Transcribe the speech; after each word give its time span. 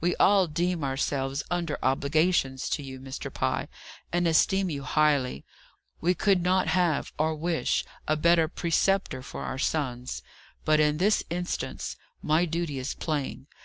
We 0.00 0.14
all 0.20 0.46
deem 0.46 0.84
ourselves 0.84 1.42
under 1.50 1.76
obligations 1.82 2.68
to 2.68 2.84
you, 2.84 3.00
Mr. 3.00 3.34
Pye, 3.34 3.66
and 4.12 4.28
esteem 4.28 4.70
you 4.70 4.84
highly; 4.84 5.44
we 6.00 6.14
could 6.14 6.40
not 6.40 6.68
have, 6.68 7.12
or 7.18 7.34
wish, 7.34 7.84
a 8.06 8.14
better 8.14 8.46
preceptor 8.46 9.22
for 9.22 9.42
our 9.42 9.58
sons. 9.58 10.22
But 10.64 10.78
in 10.78 10.98
this 10.98 11.24
instance, 11.30 11.96
my 12.22 12.44
duty 12.44 12.78
is 12.78 12.94
plain. 12.94 13.48